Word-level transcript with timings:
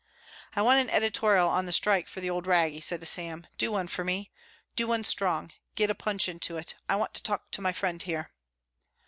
"I 0.55 0.63
want 0.63 0.79
an 0.79 0.89
editorial 0.89 1.47
on 1.47 1.67
the 1.67 1.71
strike 1.71 2.07
for 2.09 2.21
the 2.21 2.29
Old 2.31 2.47
Rag," 2.47 2.73
he 2.73 2.81
said 2.81 3.01
to 3.01 3.05
Sam. 3.05 3.45
"Do 3.59 3.71
one 3.71 3.87
for 3.87 4.03
me. 4.03 4.31
Do 4.75 4.87
something 4.87 5.03
strong. 5.03 5.51
Get 5.75 5.91
a 5.91 5.93
punch 5.93 6.27
into 6.27 6.57
it. 6.57 6.73
I 6.89 6.95
want 6.95 7.13
to 7.13 7.21
talk 7.21 7.51
to 7.51 7.61
my 7.61 7.71
friend 7.71 8.01
here." 8.01 8.31